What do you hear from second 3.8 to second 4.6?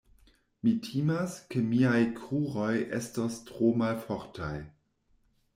malfortaj.